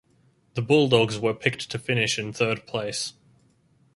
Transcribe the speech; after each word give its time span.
The 0.55 0.63
Bulldogs 0.63 1.19
were 1.19 1.35
picked 1.35 1.69
to 1.69 1.77
finish 1.77 2.17
in 2.17 2.33
third 2.33 2.65
place. 2.65 3.13